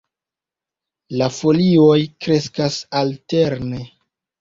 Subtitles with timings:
[1.21, 3.87] La folioj kreskas alterne.